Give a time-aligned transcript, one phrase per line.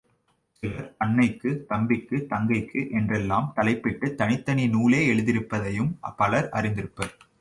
[0.51, 7.13] சிலர், அன்னைக்கு தம்பிக்கு தங்கைக்கு என்றெல்லாம் தலைப்பிட்டுத் தனித்தனி நூலே எழுதியிருப்பதையும் பலரும் அறிந்திருப்பர்.